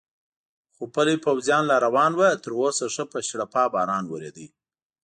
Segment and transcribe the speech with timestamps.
[0.75, 4.47] خو پلی پوځیان لا روان و، تراوسه ښه په شړپا باران ورېده.